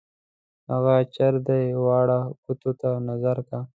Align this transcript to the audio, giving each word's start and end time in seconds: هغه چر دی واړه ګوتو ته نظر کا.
هغه 0.71 0.95
چر 1.15 1.33
دی 1.47 1.63
واړه 1.85 2.19
ګوتو 2.43 2.71
ته 2.79 2.89
نظر 3.09 3.37
کا. 3.47 3.59